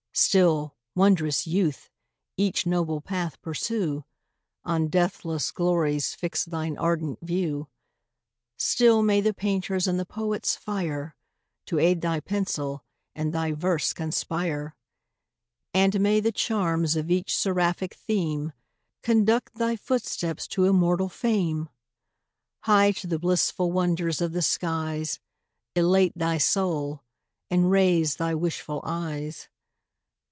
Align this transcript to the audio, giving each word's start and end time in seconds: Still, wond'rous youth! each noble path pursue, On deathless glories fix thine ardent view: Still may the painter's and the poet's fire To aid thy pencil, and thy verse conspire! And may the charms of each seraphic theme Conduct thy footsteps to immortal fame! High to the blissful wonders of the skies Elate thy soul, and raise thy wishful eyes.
Still, 0.13 0.75
wond'rous 0.93 1.47
youth! 1.47 1.89
each 2.35 2.65
noble 2.65 2.99
path 2.99 3.41
pursue, 3.41 4.03
On 4.65 4.89
deathless 4.89 5.51
glories 5.51 6.13
fix 6.13 6.43
thine 6.43 6.77
ardent 6.77 7.19
view: 7.21 7.69
Still 8.57 9.03
may 9.03 9.21
the 9.21 9.33
painter's 9.33 9.87
and 9.87 9.97
the 9.97 10.05
poet's 10.05 10.57
fire 10.57 11.15
To 11.67 11.79
aid 11.79 12.01
thy 12.01 12.19
pencil, 12.19 12.83
and 13.15 13.31
thy 13.31 13.53
verse 13.53 13.93
conspire! 13.93 14.75
And 15.73 15.97
may 16.01 16.19
the 16.19 16.33
charms 16.33 16.97
of 16.97 17.09
each 17.09 17.33
seraphic 17.35 17.93
theme 17.93 18.51
Conduct 19.03 19.55
thy 19.55 19.77
footsteps 19.77 20.45
to 20.49 20.65
immortal 20.65 21.07
fame! 21.07 21.69
High 22.63 22.91
to 22.91 23.07
the 23.07 23.17
blissful 23.17 23.71
wonders 23.71 24.19
of 24.19 24.33
the 24.33 24.41
skies 24.41 25.19
Elate 25.73 26.17
thy 26.17 26.37
soul, 26.37 27.01
and 27.49 27.71
raise 27.71 28.17
thy 28.17 28.35
wishful 28.35 28.81
eyes. 28.83 29.47